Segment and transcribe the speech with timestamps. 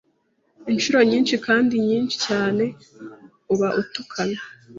[0.73, 2.63] Inshuro nyinshi, kandi nyinshi cyane
[3.53, 4.39] uba utukana.